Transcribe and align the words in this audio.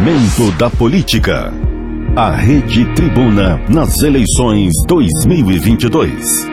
Momento 0.00 0.50
da 0.52 0.70
Política. 0.70 1.52
A 2.16 2.30
Rede 2.30 2.86
Tribuna 2.94 3.60
nas 3.68 4.00
eleições 4.00 4.72
2022. 4.86 6.48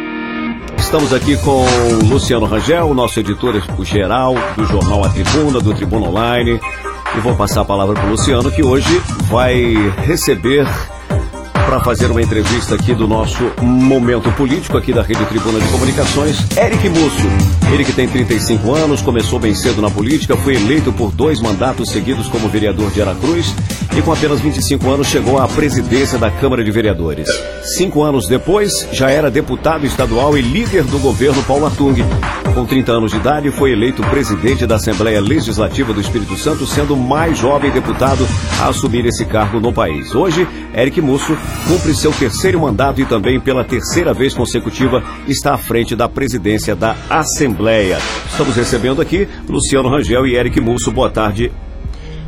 Estamos 0.78 1.14
aqui 1.14 1.38
com 1.38 1.64
Luciano 2.10 2.46
Rangel, 2.46 2.94
nosso 2.94 3.22
editor-geral 3.22 4.36
do 4.58 4.66
jornal 4.66 5.06
A 5.06 5.10
Tribuna, 5.10 5.62
do 5.62 5.74
Tribuna 5.74 6.08
Online. 6.08 6.60
E 7.16 7.20
vou 7.22 7.36
passar 7.38 7.62
a 7.62 7.66
palavra 7.66 7.96
para 7.96 8.08
o 8.08 8.10
Luciano, 8.10 8.52
que 8.52 8.62
hoje 8.62 9.02
vai 9.30 9.74
receber 10.06 10.68
para 11.68 11.82
fazer 11.82 12.10
uma 12.10 12.22
entrevista 12.22 12.76
aqui 12.76 12.96
do 12.96 13.10
nosso 13.10 13.44
momento 13.62 14.32
político 14.32 14.78
aqui 14.78 14.94
da 14.94 15.02
Rede 15.02 15.26
Tribuna 15.26 15.60
de 15.60 15.68
Comunicações, 15.68 16.38
Eric 16.56 16.88
Musso. 16.88 17.28
Ele 17.74 17.84
que 17.84 17.92
tem 17.92 18.08
35 18.08 18.74
anos, 18.74 19.02
começou 19.02 19.38
bem 19.38 19.54
cedo 19.54 19.82
na 19.82 19.90
política, 19.90 20.38
foi 20.38 20.56
eleito 20.56 20.94
por 20.94 21.12
dois 21.12 21.42
mandatos 21.42 21.90
seguidos 21.92 22.30
como 22.30 22.48
vereador 22.48 22.90
de 22.92 23.02
Aracruz 23.02 23.54
e 23.98 24.02
com 24.02 24.14
apenas 24.14 24.40
25 24.40 24.90
anos 24.90 25.08
chegou 25.08 25.40
à 25.40 25.48
presidência 25.48 26.18
da 26.18 26.32
Câmara 26.32 26.64
de 26.64 26.72
Vereadores. 26.72 27.28
Cinco 27.76 28.02
anos 28.02 28.28
depois, 28.28 28.88
já 28.94 29.10
era 29.10 29.30
deputado 29.30 29.86
estadual 29.86 30.38
e 30.38 30.42
líder 30.42 30.84
do 30.86 31.00
governo 31.00 31.44
Paulo 31.44 31.66
Atung. 31.66 31.98
Com 32.54 32.66
30 32.66 32.92
anos 32.94 33.12
de 33.12 33.18
idade, 33.18 33.52
foi 33.52 33.72
eleito 33.74 34.02
presidente 34.04 34.66
da 34.66 34.76
Assembleia 34.76 35.20
Legislativa 35.20 35.94
do 35.94 36.00
Espírito 36.00 36.38
Santo, 36.38 36.66
sendo 36.66 36.94
o 36.94 36.98
mais 36.98 37.38
jovem 37.38 37.72
deputado 37.72 38.26
a 38.62 38.70
assumir 38.70 39.06
esse 39.06 39.26
cargo 39.26 39.60
no 39.60 39.74
país. 39.74 40.16
Hoje, 40.16 40.48
Eric 40.78 41.02
Musso 41.02 41.36
cumpre 41.68 41.92
seu 41.96 42.12
terceiro 42.12 42.60
mandato 42.60 43.02
e 43.02 43.06
também 43.06 43.40
pela 43.40 43.66
terceira 43.66 44.14
vez 44.14 44.36
consecutiva 44.36 45.04
está 45.28 45.56
à 45.56 45.58
frente 45.58 45.96
da 45.96 46.08
presidência 46.08 46.76
da 46.76 46.96
Assembleia. 47.10 47.98
Estamos 48.30 48.56
recebendo 48.56 49.02
aqui 49.02 49.28
Luciano 49.50 49.90
Rangel 49.90 50.28
e 50.28 50.36
Eric 50.36 50.62
Musso. 50.62 50.92
Boa 50.92 51.10
tarde. 51.10 51.52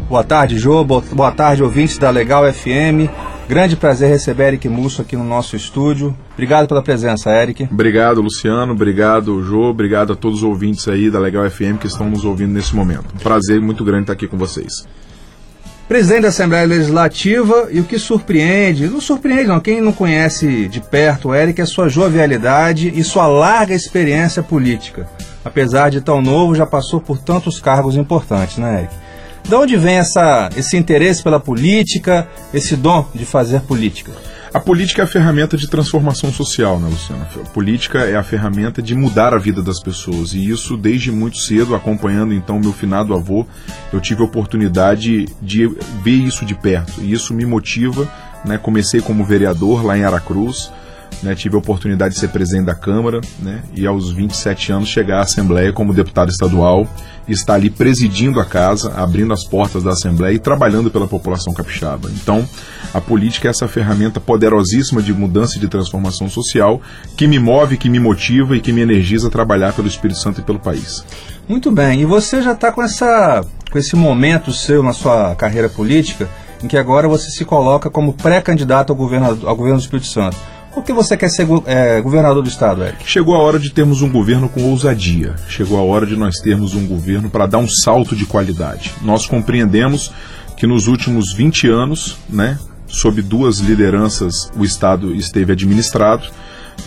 Boa 0.09 0.23
tarde, 0.23 0.57
Jô. 0.57 0.83
Boa 0.83 1.31
tarde, 1.31 1.61
ouvintes 1.61 1.99
da 1.99 2.09
Legal 2.09 2.51
FM. 2.51 3.07
Grande 3.47 3.75
prazer 3.75 4.09
receber 4.09 4.47
Eric 4.47 4.67
Musso 4.67 5.03
aqui 5.03 5.15
no 5.15 5.23
nosso 5.23 5.55
estúdio. 5.55 6.17
Obrigado 6.33 6.67
pela 6.67 6.81
presença, 6.81 7.29
Eric. 7.29 7.67
Obrigado, 7.71 8.19
Luciano. 8.19 8.73
Obrigado, 8.73 9.43
Jô. 9.43 9.69
Obrigado 9.69 10.13
a 10.13 10.15
todos 10.15 10.39
os 10.39 10.43
ouvintes 10.43 10.87
aí 10.87 11.11
da 11.11 11.19
Legal 11.19 11.47
FM 11.47 11.77
que 11.79 11.85
estão 11.85 12.09
nos 12.09 12.25
ouvindo 12.25 12.51
nesse 12.51 12.75
momento. 12.75 13.13
Um 13.13 13.19
prazer 13.19 13.61
muito 13.61 13.83
grande 13.83 14.05
estar 14.05 14.13
aqui 14.13 14.27
com 14.27 14.37
vocês 14.37 14.87
presidente 15.89 16.21
da 16.21 16.27
Assembleia 16.27 16.67
Legislativa 16.67 17.67
e 17.71 17.79
o 17.79 17.83
que 17.83 17.97
surpreende, 17.97 18.87
não 18.87 19.01
surpreende 19.01 19.47
não, 19.47 19.59
quem 19.59 19.81
não 19.81 19.91
conhece 19.91 20.67
de 20.67 20.79
perto 20.79 21.29
o 21.29 21.35
Eric 21.35 21.59
é 21.59 21.65
sua 21.65 21.89
jovialidade 21.89 22.93
e 22.95 23.03
sua 23.03 23.25
larga 23.25 23.73
experiência 23.73 24.43
política. 24.43 25.09
Apesar 25.43 25.89
de 25.89 25.99
tão 25.99 26.21
novo, 26.21 26.53
já 26.53 26.67
passou 26.67 27.01
por 27.01 27.17
tantos 27.17 27.59
cargos 27.59 27.95
importantes, 27.95 28.59
né, 28.59 28.81
Eric? 28.81 28.93
De 29.49 29.55
onde 29.55 29.77
vem 29.77 29.97
essa, 29.97 30.51
esse 30.55 30.77
interesse 30.77 31.23
pela 31.23 31.39
política, 31.39 32.27
esse 32.53 32.75
dom 32.75 33.07
de 33.15 33.25
fazer 33.25 33.61
política? 33.61 34.11
A 34.51 34.59
política 34.59 35.03
é 35.03 35.05
a 35.05 35.07
ferramenta 35.07 35.55
de 35.55 35.67
transformação 35.67 36.33
social, 36.33 36.79
né, 36.79 36.89
Luciano? 36.89 37.23
A 37.35 37.49
política 37.49 37.99
é 37.99 38.15
a 38.15 38.23
ferramenta 38.23 38.81
de 38.81 38.95
mudar 38.95 39.33
a 39.33 39.37
vida 39.37 39.61
das 39.61 39.79
pessoas. 39.79 40.33
E 40.33 40.49
isso 40.49 40.75
desde 40.75 41.11
muito 41.11 41.37
cedo, 41.37 41.75
acompanhando 41.75 42.33
então 42.33 42.59
meu 42.59 42.73
finado 42.73 43.13
avô, 43.13 43.45
eu 43.93 44.01
tive 44.01 44.21
a 44.21 44.25
oportunidade 44.25 45.27
de 45.39 45.67
ver 46.03 46.15
isso 46.15 46.45
de 46.45 46.55
perto. 46.55 46.99
E 46.99 47.11
isso 47.11 47.31
me 47.31 47.45
motiva. 47.45 48.11
Né? 48.43 48.57
Comecei 48.57 49.01
como 49.01 49.23
vereador 49.23 49.85
lá 49.85 49.95
em 49.95 50.03
Aracruz. 50.03 50.71
Né, 51.21 51.35
tive 51.35 51.55
a 51.55 51.59
oportunidade 51.59 52.13
de 52.13 52.19
ser 52.19 52.29
presidente 52.29 52.65
da 52.65 52.75
Câmara 52.75 53.19
né, 53.39 53.61
e 53.75 53.85
aos 53.85 54.09
27 54.09 54.71
anos 54.71 54.87
chegar 54.87 55.17
à 55.17 55.21
Assembleia 55.23 55.73
como 55.73 55.93
deputado 55.93 56.29
estadual 56.29 56.87
e 57.27 57.33
estar 57.33 57.55
ali 57.55 57.69
presidindo 57.69 58.39
a 58.39 58.45
casa, 58.45 58.93
abrindo 58.95 59.33
as 59.33 59.43
portas 59.43 59.83
da 59.83 59.91
Assembleia 59.91 60.33
e 60.33 60.39
trabalhando 60.39 60.89
pela 60.89 61.07
população 61.07 61.53
capixaba. 61.53 62.09
Então, 62.09 62.47
a 62.93 63.01
política 63.01 63.47
é 63.47 63.51
essa 63.51 63.67
ferramenta 63.67 64.19
poderosíssima 64.19 65.01
de 65.01 65.13
mudança 65.13 65.57
e 65.57 65.59
de 65.59 65.67
transformação 65.67 66.29
social 66.29 66.81
que 67.17 67.27
me 67.27 67.37
move, 67.37 67.77
que 67.77 67.89
me 67.89 67.99
motiva 67.99 68.55
e 68.55 68.61
que 68.61 68.71
me 68.71 68.81
energiza 68.81 69.27
a 69.27 69.31
trabalhar 69.31 69.73
pelo 69.73 69.89
Espírito 69.89 70.19
Santo 70.19 70.39
e 70.39 70.43
pelo 70.43 70.57
país. 70.57 71.03
Muito 71.47 71.69
bem, 71.69 72.01
e 72.01 72.05
você 72.05 72.41
já 72.41 72.53
está 72.53 72.71
com, 72.71 72.81
essa, 72.81 73.45
com 73.69 73.77
esse 73.77 73.95
momento 73.95 74.53
seu 74.53 74.81
na 74.81 74.93
sua 74.93 75.35
carreira 75.35 75.67
política 75.67 76.29
em 76.63 76.67
que 76.67 76.77
agora 76.77 77.07
você 77.07 77.29
se 77.29 77.45
coloca 77.45 77.89
como 77.89 78.13
pré-candidato 78.13 78.91
ao 78.91 78.95
governo, 78.95 79.27
ao 79.45 79.55
governo 79.55 79.77
do 79.77 79.81
Espírito 79.81 80.07
Santo. 80.07 80.37
Por 80.73 80.83
que 80.83 80.93
você 80.93 81.17
quer 81.17 81.29
ser 81.29 81.47
é, 81.65 81.99
governador 81.99 82.43
do 82.43 82.49
estado, 82.49 82.83
Eric? 82.83 83.09
Chegou 83.09 83.35
a 83.35 83.39
hora 83.39 83.59
de 83.59 83.71
termos 83.71 84.01
um 84.01 84.09
governo 84.09 84.47
com 84.47 84.63
ousadia. 84.63 85.35
Chegou 85.47 85.77
a 85.77 85.81
hora 85.81 86.05
de 86.05 86.15
nós 86.15 86.37
termos 86.37 86.73
um 86.73 86.85
governo 86.85 87.29
para 87.29 87.47
dar 87.47 87.57
um 87.57 87.67
salto 87.67 88.15
de 88.15 88.25
qualidade. 88.25 88.93
Nós 89.01 89.25
compreendemos 89.25 90.11
que 90.55 90.67
nos 90.67 90.87
últimos 90.87 91.33
20 91.33 91.67
anos, 91.67 92.17
né, 92.29 92.59
sob 92.85 93.21
duas 93.21 93.59
lideranças, 93.59 94.51
o 94.55 94.63
Estado 94.63 95.13
esteve 95.15 95.53
administrado. 95.53 96.27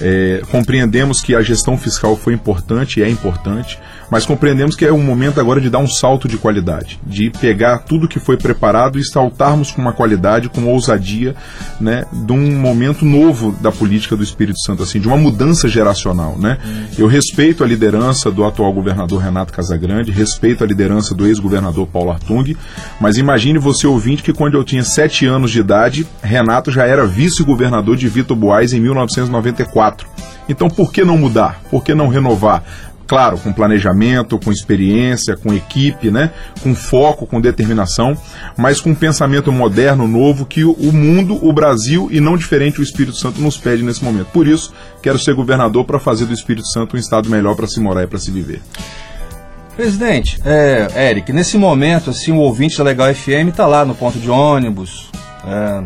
É, 0.00 0.43
compreendemos 0.50 1.20
que 1.20 1.34
a 1.34 1.43
gestão 1.43 1.76
fiscal 1.76 2.16
foi 2.16 2.34
importante 2.34 3.00
e 3.00 3.03
é 3.03 3.09
importante, 3.09 3.78
mas 4.12 4.27
compreendemos 4.27 4.77
que 4.77 4.84
é 4.84 4.93
um 4.93 5.03
momento 5.03 5.41
agora 5.41 5.59
de 5.59 5.71
dar 5.71 5.78
um 5.78 5.89
salto 5.89 6.28
de 6.28 6.37
qualidade, 6.37 7.00
de 7.06 7.31
pegar 7.31 7.78
tudo 7.78 8.06
que 8.06 8.21
foi 8.21 8.37
preparado 8.37 8.99
e 8.99 9.05
saltarmos 9.11 9.71
com 9.71 9.81
uma 9.81 9.95
qualidade, 9.95 10.50
com 10.50 10.67
ousadia, 10.67 11.34
né, 11.81 12.05
de 12.12 12.31
um 12.31 12.61
momento 12.61 13.06
novo 13.06 13.53
da 13.53 13.73
política 13.73 14.15
do 14.15 14.23
Espírito 14.23 14.61
Santo, 14.61 14.83
assim, 14.83 15.00
de 15.00 15.09
uma 15.09 15.17
mudança 15.17 15.67
geracional, 15.67 16.37
né? 16.39 16.59
Eu 16.99 17.06
respeito 17.06 17.65
a 17.65 17.67
liderança 17.67 18.31
do 18.31 18.45
atual 18.45 18.71
governador 18.71 19.19
Renato 19.19 19.50
Casagrande, 19.50 20.12
respeito 20.12 20.62
a 20.62 20.67
liderança 20.67 21.15
do 21.15 21.27
ex-governador 21.27 21.87
Paulo 21.87 22.11
Artung, 22.11 22.55
mas 23.00 23.17
imagine 23.17 23.59
você 23.59 23.87
ouvinte 23.87 24.23
que 24.23 24.34
quando 24.34 24.59
eu 24.59 24.65
tinha 24.65 24.84
sete 24.84 25.25
anos 25.25 25.50
de 25.50 25.61
idade, 25.61 26.06
Renato 26.23 26.71
já 26.71 26.84
era 26.84 27.06
vice-governador 27.06 27.97
de 27.97 28.11
Vitor 28.11 28.37
Boás 28.37 28.75
em 28.75 28.81
1994. 28.81 30.06
Então 30.49 30.69
por 30.69 30.93
que 30.93 31.03
não 31.03 31.17
mudar? 31.17 31.62
Por 31.71 31.83
que 31.83 31.94
não 31.94 32.09
renovar? 32.09 32.62
Claro, 33.12 33.37
com 33.37 33.53
planejamento, 33.53 34.39
com 34.39 34.50
experiência, 34.50 35.37
com 35.37 35.53
equipe, 35.53 36.11
né? 36.11 36.31
com 36.62 36.75
foco, 36.75 37.27
com 37.27 37.43
determinação, 37.43 38.17
mas 38.56 38.81
com 38.81 38.89
um 38.89 38.95
pensamento 38.95 39.53
moderno, 39.53 40.09
novo, 40.09 40.47
que 40.47 40.65
o 40.65 40.93
mundo, 40.95 41.39
o 41.47 41.53
Brasil 41.53 42.09
e 42.11 42.21
não 42.21 42.39
diferente 42.39 42.81
o 42.81 42.83
Espírito 42.83 43.19
Santo 43.19 43.39
nos 43.39 43.59
pede 43.59 43.83
nesse 43.83 44.03
momento. 44.03 44.28
Por 44.28 44.49
isso, 44.49 44.73
quero 45.03 45.19
ser 45.19 45.34
governador 45.34 45.84
para 45.84 45.99
fazer 45.99 46.25
do 46.25 46.33
Espírito 46.33 46.67
Santo 46.69 46.97
um 46.97 46.99
estado 46.99 47.28
melhor 47.28 47.55
para 47.55 47.67
se 47.67 47.81
morar 47.81 48.03
e 48.03 48.06
para 48.06 48.19
se 48.19 48.31
viver. 48.31 48.62
Presidente, 49.77 50.41
é, 50.43 51.11
Eric, 51.11 51.34
nesse 51.34 51.59
momento, 51.59 52.09
assim, 52.09 52.33
o 52.33 52.39
ouvinte 52.39 52.79
da 52.79 52.84
Legal 52.84 53.15
FM 53.15 53.50
está 53.50 53.67
lá 53.67 53.84
no 53.84 53.94
ponto 53.94 54.19
de 54.19 54.31
ônibus, 54.31 55.11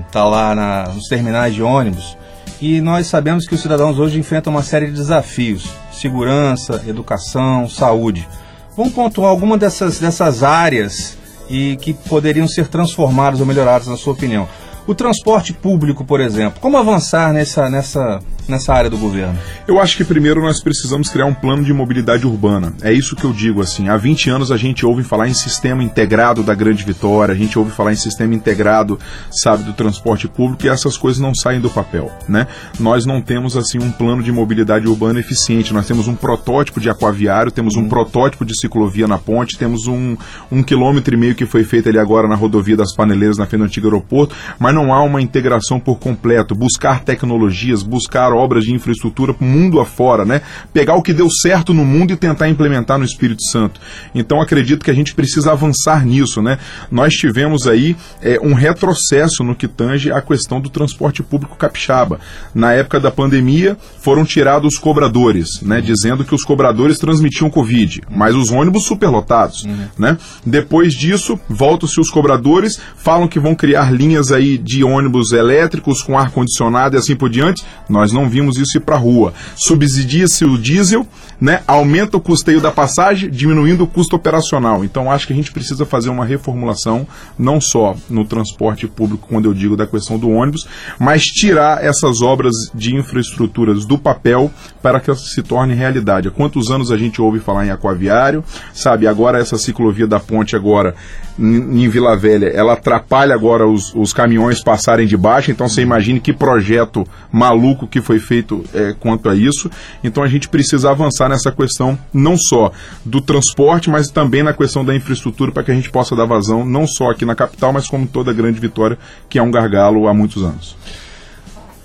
está 0.06 0.20
é, 0.20 0.22
lá 0.22 0.54
na, 0.54 0.92
nos 0.94 1.08
terminais 1.08 1.52
de 1.52 1.60
ônibus, 1.60 2.16
e 2.60 2.80
nós 2.80 3.06
sabemos 3.06 3.46
que 3.46 3.54
os 3.54 3.60
cidadãos 3.60 3.98
hoje 3.98 4.18
enfrentam 4.18 4.52
uma 4.52 4.62
série 4.62 4.86
de 4.86 4.92
desafios 4.92 5.68
segurança, 5.96 6.82
educação, 6.86 7.68
saúde. 7.68 8.28
Vamos 8.76 8.92
pontuar 8.92 9.30
alguma 9.30 9.56
dessas, 9.56 9.98
dessas 9.98 10.42
áreas 10.42 11.16
e 11.48 11.76
que 11.76 11.94
poderiam 11.94 12.46
ser 12.46 12.68
transformadas 12.68 13.40
ou 13.40 13.46
melhoradas, 13.46 13.88
na 13.88 13.96
sua 13.96 14.12
opinião. 14.12 14.48
O 14.86 14.94
transporte 14.94 15.52
público, 15.52 16.04
por 16.04 16.20
exemplo, 16.20 16.60
como 16.60 16.76
avançar 16.76 17.32
nessa, 17.32 17.68
nessa, 17.70 18.20
nessa 18.48 18.72
área 18.72 18.90
do 18.90 18.98
governo? 18.98 19.38
Eu 19.66 19.80
acho 19.80 19.96
que 19.96 20.04
primeiro 20.04 20.40
nós 20.40 20.62
precisamos 20.62 21.08
criar 21.08 21.26
um 21.26 21.34
plano 21.34 21.62
de 21.64 21.72
mobilidade 21.72 22.26
urbana. 22.26 22.72
É 22.82 22.92
isso 22.92 23.16
que 23.16 23.24
eu 23.24 23.32
digo 23.32 23.60
assim. 23.60 23.88
Há 23.88 23.96
20 23.96 24.30
anos 24.30 24.50
a 24.50 24.56
gente 24.56 24.84
ouve 24.84 25.02
falar 25.02 25.28
em 25.28 25.34
sistema 25.34 25.82
integrado 25.82 26.42
da 26.42 26.54
Grande 26.54 26.84
Vitória, 26.84 27.34
a 27.34 27.36
gente 27.36 27.58
ouve 27.58 27.70
falar 27.70 27.92
em 27.92 27.96
sistema 27.96 28.34
integrado, 28.34 28.98
sabe, 29.30 29.64
do 29.64 29.72
transporte 29.72 30.28
público 30.28 30.64
e 30.66 30.68
essas 30.68 30.96
coisas 30.96 31.20
não 31.20 31.34
saem 31.34 31.60
do 31.60 31.70
papel, 31.70 32.10
né? 32.28 32.46
Nós 32.78 33.04
não 33.04 33.20
temos 33.20 33.56
assim 33.56 33.78
um 33.78 33.90
plano 33.90 34.22
de 34.22 34.32
mobilidade 34.32 34.86
urbana 34.86 35.20
eficiente. 35.20 35.72
Nós 35.72 35.86
temos 35.86 36.08
um 36.08 36.14
protótipo 36.14 36.80
de 36.80 36.88
aquaviário, 36.88 37.50
temos 37.50 37.76
um 37.76 37.80
hum. 37.80 37.88
protótipo 37.88 38.44
de 38.44 38.58
ciclovia 38.58 39.06
na 39.06 39.18
ponte, 39.18 39.58
temos 39.58 39.86
um, 39.86 40.16
um 40.50 40.62
quilômetro 40.62 41.14
e 41.14 41.16
meio 41.16 41.34
que 41.34 41.46
foi 41.46 41.64
feito 41.64 41.88
ali 41.88 41.98
agora 41.98 42.28
na 42.28 42.34
rodovia 42.34 42.76
das 42.76 42.94
Paneleiras, 42.94 43.38
na 43.38 43.46
frente 43.46 43.60
do 43.60 43.64
antigo 43.64 43.86
aeroporto, 43.86 44.34
mas 44.58 44.74
não 44.74 44.92
há 44.92 45.02
uma 45.02 45.20
integração 45.20 45.80
por 45.80 45.98
completo. 45.98 46.54
Buscar 46.54 47.02
tecnologias, 47.02 47.82
buscar 47.82 48.32
obras 48.36 48.64
de 48.64 48.74
infraestrutura 48.74 49.34
mundo 49.40 49.80
afora, 49.80 50.24
né? 50.24 50.42
Pegar 50.72 50.94
o 50.94 51.02
que 51.02 51.12
deu 51.12 51.28
certo 51.30 51.72
no 51.72 51.84
mundo 51.84 52.12
e 52.12 52.16
tentar 52.16 52.48
implementar 52.48 52.98
no 52.98 53.04
Espírito 53.04 53.42
Santo. 53.44 53.80
Então 54.14 54.40
acredito 54.40 54.84
que 54.84 54.90
a 54.90 54.94
gente 54.94 55.14
precisa 55.14 55.52
avançar 55.52 56.04
nisso, 56.04 56.42
né? 56.42 56.58
Nós 56.90 57.14
tivemos 57.14 57.66
aí 57.66 57.96
é, 58.22 58.38
um 58.42 58.54
retrocesso 58.54 59.42
no 59.42 59.54
que 59.54 59.68
tange 59.68 60.10
a 60.10 60.20
questão 60.20 60.60
do 60.60 60.68
transporte 60.68 61.22
público 61.22 61.56
capixaba. 61.56 62.20
Na 62.54 62.72
época 62.72 63.00
da 63.00 63.10
pandemia 63.10 63.76
foram 64.00 64.24
tirados 64.24 64.74
os 64.74 64.78
cobradores, 64.78 65.60
né? 65.62 65.80
Dizendo 65.80 66.24
que 66.24 66.34
os 66.34 66.44
cobradores 66.44 66.98
transmitiam 66.98 67.50
Covid, 67.50 68.02
mas 68.10 68.34
os 68.34 68.50
ônibus 68.50 68.86
superlotados, 68.86 69.64
uhum. 69.64 69.86
né? 69.98 70.18
Depois 70.44 70.94
disso, 70.94 71.38
voltam-se 71.48 72.00
os 72.00 72.10
cobradores, 72.10 72.78
falam 72.96 73.28
que 73.28 73.38
vão 73.38 73.54
criar 73.54 73.92
linhas 73.92 74.32
aí 74.32 74.58
de 74.58 74.84
ônibus 74.84 75.32
elétricos 75.32 76.02
com 76.02 76.18
ar 76.18 76.30
condicionado 76.30 76.96
e 76.96 76.98
assim 76.98 77.16
por 77.16 77.30
diante. 77.30 77.64
Nós 77.88 78.12
não 78.12 78.25
não 78.26 78.28
vimos 78.28 78.58
isso 78.58 78.76
ir 78.76 78.80
para 78.80 78.96
a 78.96 78.98
rua. 78.98 79.32
Subsidia-se 79.54 80.44
o 80.44 80.58
diesel, 80.58 81.06
né, 81.40 81.62
aumenta 81.66 82.16
o 82.16 82.20
custeio 82.20 82.60
da 82.60 82.70
passagem, 82.70 83.30
diminuindo 83.30 83.84
o 83.84 83.86
custo 83.86 84.16
operacional. 84.16 84.84
Então 84.84 85.10
acho 85.10 85.26
que 85.26 85.32
a 85.32 85.36
gente 85.36 85.52
precisa 85.52 85.86
fazer 85.86 86.08
uma 86.08 86.24
reformulação, 86.24 87.06
não 87.38 87.60
só 87.60 87.94
no 88.10 88.24
transporte 88.24 88.86
público, 88.88 89.28
quando 89.28 89.46
eu 89.46 89.54
digo 89.54 89.76
da 89.76 89.86
questão 89.86 90.18
do 90.18 90.28
ônibus, 90.28 90.66
mas 90.98 91.24
tirar 91.24 91.84
essas 91.84 92.20
obras 92.20 92.52
de 92.74 92.94
infraestruturas 92.94 93.84
do 93.84 93.96
papel 93.96 94.50
para 94.82 94.98
que 94.98 95.10
elas 95.10 95.32
se 95.32 95.42
tornem 95.42 95.76
realidade. 95.76 96.28
Há 96.28 96.30
quantos 96.30 96.70
anos 96.70 96.90
a 96.90 96.96
gente 96.96 97.20
ouve 97.20 97.38
falar 97.38 97.66
em 97.66 97.70
aquaviário, 97.70 98.42
sabe? 98.74 99.06
Agora 99.06 99.38
essa 99.38 99.56
ciclovia 99.56 100.06
da 100.06 100.18
ponte 100.18 100.56
agora 100.56 100.94
em 101.38 101.88
Vila 101.88 102.16
Velha, 102.16 102.46
ela 102.46 102.72
atrapalha 102.72 103.34
agora 103.34 103.66
os, 103.66 103.94
os 103.94 104.12
caminhões 104.12 104.62
passarem 104.62 105.06
de 105.06 105.16
baixo, 105.16 105.50
então 105.50 105.68
você 105.68 105.82
imagine 105.82 106.18
que 106.18 106.32
projeto 106.32 107.06
maluco 107.30 107.86
que 107.86 108.00
foi 108.00 108.15
feito 108.20 108.64
é, 108.74 108.94
quanto 108.98 109.28
a 109.28 109.34
isso. 109.34 109.70
Então 110.02 110.22
a 110.22 110.28
gente 110.28 110.48
precisa 110.48 110.90
avançar 110.90 111.28
nessa 111.28 111.50
questão 111.52 111.98
não 112.12 112.36
só 112.36 112.72
do 113.04 113.20
transporte, 113.20 113.90
mas 113.90 114.08
também 114.10 114.42
na 114.42 114.52
questão 114.52 114.84
da 114.84 114.94
infraestrutura 114.94 115.52
para 115.52 115.62
que 115.62 115.70
a 115.70 115.74
gente 115.74 115.90
possa 115.90 116.14
dar 116.16 116.24
vazão 116.24 116.64
não 116.64 116.86
só 116.86 117.10
aqui 117.10 117.24
na 117.24 117.34
capital, 117.34 117.72
mas 117.72 117.86
como 117.86 118.06
toda 118.06 118.30
a 118.30 118.34
grande 118.34 118.60
vitória, 118.60 118.98
que 119.28 119.38
é 119.38 119.42
um 119.42 119.50
gargalo 119.50 120.08
há 120.08 120.14
muitos 120.14 120.42
anos. 120.42 120.76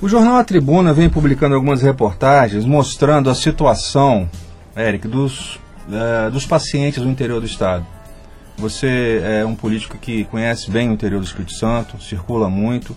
O 0.02 0.10
jornal 0.10 0.38
A 0.38 0.44
Tribuna 0.44 0.94
vem 0.94 1.10
publicando 1.10 1.54
algumas 1.54 1.84
reportagens 1.84 2.66
mostrando 2.66 3.30
a 3.30 3.36
situação, 3.36 4.28
Eric, 4.76 5.08
dos, 5.08 5.58
uh, 5.88 6.32
dos 6.32 6.46
pacientes 6.46 7.04
no 7.04 7.12
interior 7.12 7.40
do 7.40 7.46
estado. 7.46 7.86
Você 8.58 9.22
é 9.24 9.46
um 9.46 9.56
político 9.56 9.98
que 9.98 10.24
conhece 10.26 10.72
bem 10.72 10.90
o 10.90 10.94
interior 10.94 11.20
do 11.20 11.26
Espírito 11.26 11.54
Santo, 11.54 12.02
circula 12.02 12.50
muito. 12.50 12.96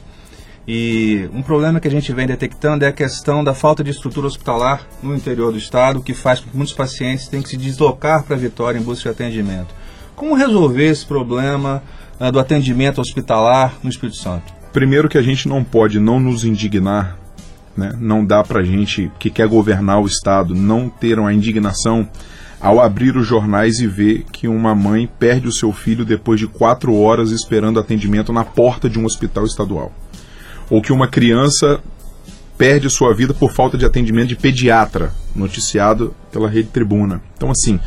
E 0.67 1.29
um 1.33 1.43
problema 1.43 1.79
que 1.79 1.87
a 1.87 1.91
gente 1.91 2.11
vem 2.13 2.27
detectando 2.27 2.85
é 2.85 2.89
a 2.89 2.93
questão 2.93 3.45
da 3.45 3.53
falta 3.53 3.85
de 3.85 3.91
estrutura 3.91 4.27
hospitalar 4.27 4.81
no 5.03 5.15
interior 5.15 5.53
do 5.53 5.59
estado, 5.59 6.01
que 6.01 6.15
faz 6.15 6.41
com 6.41 6.51
que 6.51 6.57
muitos 6.57 6.75
pacientes 6.75 7.29
tenham 7.29 7.43
que 7.43 7.51
se 7.51 7.57
deslocar 7.57 8.25
para 8.25 8.35
Vitória 8.35 8.79
em 8.79 8.83
busca 8.83 9.05
de 9.05 9.09
atendimento. 9.11 9.75
Como 10.17 10.35
resolver 10.35 10.87
esse 10.87 11.05
problema 11.05 11.83
uh, 12.19 12.33
do 12.33 12.39
atendimento 12.39 13.01
hospitalar 13.01 13.75
no 13.83 13.91
Espírito 13.91 14.17
Santo? 14.17 14.55
Primeiro 14.73 15.09
que 15.09 15.19
a 15.19 15.23
gente 15.23 15.47
não 15.49 15.63
pode 15.63 16.01
não 16.01 16.19
nos 16.19 16.45
indignar, 16.45 17.19
né? 17.77 17.93
não 17.99 18.25
dá 18.25 18.43
para 18.43 18.61
a 18.61 18.65
gente 18.65 19.11
que 19.19 19.29
quer 19.29 19.47
governar 19.47 20.01
o 20.01 20.07
Estado 20.07 20.55
não 20.55 20.89
ter 20.89 21.19
uma 21.19 21.33
indignação 21.33 22.09
ao 22.59 22.81
abrir 22.81 23.15
os 23.17 23.27
jornais 23.27 23.81
e 23.81 23.87
ver 23.87 24.25
que 24.33 24.49
uma 24.49 24.75
mãe 24.75 25.07
perde 25.19 25.47
o 25.47 25.53
seu 25.53 25.71
filho 25.73 26.05
depois 26.05 26.41
de 26.41 26.47
quatro 26.47 26.99
horas 26.99 27.31
esperando 27.31 27.79
atendimento 27.79 28.33
na 28.33 28.43
porta 28.43 28.89
de 28.89 28.99
um 28.99 29.05
hospital 29.05 29.45
estadual. 29.45 29.93
Ou 30.71 30.81
que 30.81 30.93
uma 30.93 31.09
criança 31.09 31.81
perde 32.57 32.89
sua 32.89 33.13
vida 33.13 33.35
por 33.35 33.53
falta 33.53 33.77
de 33.77 33.85
atendimento 33.85 34.29
de 34.29 34.37
pediatra, 34.37 35.13
noticiado 35.35 36.15
pela 36.31 36.49
Rede 36.49 36.69
Tribuna. 36.69 37.21
Então, 37.37 37.51
assim, 37.51 37.81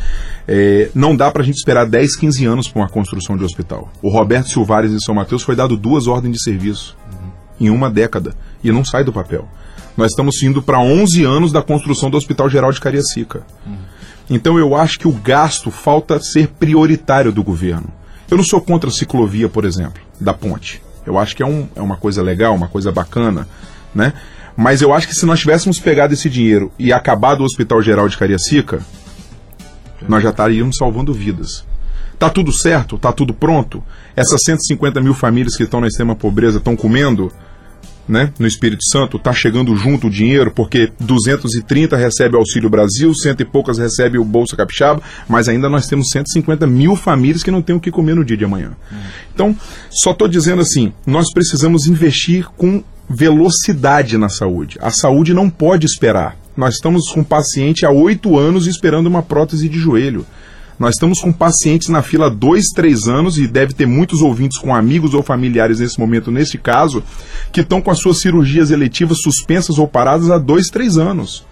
é, 0.47 0.89
não 0.93 1.15
dá 1.15 1.31
para 1.31 1.41
a 1.41 1.45
gente 1.45 1.57
esperar 1.57 1.85
10, 1.85 2.15
15 2.17 2.45
anos 2.45 2.67
para 2.67 2.81
uma 2.81 2.89
construção 2.89 3.37
de 3.37 3.43
hospital. 3.43 3.91
O 4.01 4.09
Roberto 4.09 4.49
Silvares 4.49 4.91
em 4.91 4.99
São 4.99 5.15
Mateus 5.15 5.43
foi 5.43 5.55
dado 5.55 5.77
duas 5.77 6.07
ordens 6.07 6.33
de 6.33 6.43
serviço 6.43 6.97
uhum. 7.11 7.29
em 7.67 7.69
uma 7.69 7.89
década 7.89 8.35
e 8.63 8.71
não 8.71 8.83
sai 8.83 9.03
do 9.03 9.13
papel. 9.13 9.47
Nós 9.95 10.11
estamos 10.11 10.41
indo 10.43 10.61
para 10.61 10.79
11 10.79 11.23
anos 11.23 11.51
da 11.51 11.61
construção 11.61 12.09
do 12.09 12.17
Hospital 12.17 12.49
Geral 12.49 12.71
de 12.71 12.79
Cariacica. 12.79 13.43
Uhum. 13.65 13.77
Então, 14.29 14.59
eu 14.59 14.75
acho 14.75 14.99
que 14.99 15.07
o 15.07 15.13
gasto 15.13 15.71
falta 15.71 16.19
ser 16.19 16.49
prioritário 16.49 17.31
do 17.31 17.41
governo. 17.41 17.87
Eu 18.29 18.35
não 18.35 18.43
sou 18.43 18.59
contra 18.59 18.89
a 18.89 18.93
ciclovia, 18.93 19.47
por 19.47 19.63
exemplo, 19.63 20.01
da 20.19 20.33
ponte. 20.33 20.81
Eu 21.07 21.17
acho 21.17 21.35
que 21.35 21.41
é, 21.41 21.45
um, 21.45 21.67
é 21.73 21.81
uma 21.81 21.95
coisa 21.95 22.21
legal, 22.21 22.53
uma 22.53 22.67
coisa 22.67 22.91
bacana, 22.91 23.47
né? 23.95 24.11
Mas 24.57 24.81
eu 24.81 24.93
acho 24.93 25.07
que 25.07 25.13
se 25.13 25.25
nós 25.25 25.39
tivéssemos 25.39 25.79
pegado 25.79 26.13
esse 26.13 26.29
dinheiro 26.29 26.69
e 26.77 26.91
acabado 26.91 27.41
o 27.41 27.45
Hospital 27.45 27.81
Geral 27.81 28.09
de 28.09 28.17
Cariacica, 28.17 28.81
nós 30.07 30.21
já 30.21 30.31
estaríamos 30.31 30.75
salvando 30.77 31.13
vidas. 31.13 31.63
Tá 32.19 32.29
tudo 32.29 32.51
certo? 32.51 32.97
Tá 32.97 33.13
tudo 33.13 33.33
pronto? 33.33 33.81
Essas 34.15 34.41
150 34.45 34.99
mil 34.99 35.13
famílias 35.13 35.55
que 35.55 35.63
estão 35.63 35.79
na 35.79 35.87
extrema 35.87 36.15
pobreza 36.15 36.57
estão 36.57 36.75
comendo? 36.75 37.31
Né, 38.07 38.31
no 38.39 38.47
Espírito 38.47 38.83
Santo, 38.85 39.17
está 39.17 39.33
chegando 39.33 39.75
junto 39.75 40.07
o 40.07 40.09
dinheiro, 40.09 40.51
porque 40.51 40.91
230 40.99 41.97
recebe 41.97 42.37
Auxílio 42.37 42.69
Brasil, 42.69 43.13
cento 43.13 43.41
e 43.41 43.45
poucas 43.45 43.77
recebe 43.77 44.17
o 44.17 44.23
Bolsa 44.23 44.55
Capixaba, 44.55 45.01
mas 45.27 45.49
ainda 45.49 45.69
nós 45.69 45.87
temos 45.87 46.09
150 46.09 46.65
mil 46.65 46.95
famílias 46.95 47.43
que 47.43 47.51
não 47.51 47.61
têm 47.61 47.75
o 47.75 47.79
que 47.79 47.91
comer 47.91 48.15
no 48.15 48.23
dia 48.23 48.37
de 48.37 48.45
amanhã. 48.45 48.71
Então, 49.33 49.55
só 49.89 50.11
estou 50.11 50.27
dizendo 50.27 50.61
assim, 50.61 50.93
nós 51.05 51.31
precisamos 51.33 51.87
investir 51.87 52.47
com 52.57 52.83
velocidade 53.09 54.17
na 54.17 54.29
saúde. 54.29 54.77
A 54.81 54.91
saúde 54.91 55.33
não 55.33 55.49
pode 55.49 55.85
esperar. 55.85 56.35
Nós 56.55 56.75
estamos 56.75 57.09
com 57.11 57.21
um 57.21 57.23
paciente 57.23 57.85
há 57.85 57.91
oito 57.91 58.37
anos 58.37 58.67
esperando 58.67 59.07
uma 59.07 59.21
prótese 59.21 59.69
de 59.69 59.77
joelho. 59.77 60.25
Nós 60.79 60.93
estamos 60.93 61.19
com 61.19 61.33
pacientes 61.33 61.89
na 61.89 62.03
fila 62.03 62.27
há 62.27 62.29
dois, 62.29 62.65
três 62.67 63.07
anos, 63.07 63.37
e 63.37 63.47
deve 63.47 63.73
ter 63.73 63.87
muitos 63.87 64.21
ouvintes 64.21 64.59
com 64.59 64.75
amigos 64.75 65.15
ou 65.15 65.23
familiares 65.23 65.79
nesse 65.79 65.99
momento, 65.99 66.31
nesse 66.31 66.57
caso, 66.57 67.03
que 67.51 67.61
estão 67.61 67.81
com 67.81 67.89
as 67.89 67.99
suas 67.99 68.19
cirurgias 68.19 68.69
eletivas 68.69 69.19
suspensas 69.21 69.79
ou 69.79 69.87
paradas 69.87 70.29
há 70.29 70.37
dois, 70.37 70.67
três 70.67 70.97
anos. 70.97 71.43